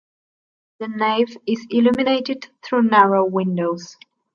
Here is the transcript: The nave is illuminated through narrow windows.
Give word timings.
The 0.79 0.87
nave 0.87 1.37
is 1.45 1.67
illuminated 1.69 2.47
through 2.63 2.89
narrow 2.89 3.23
windows. 3.23 3.97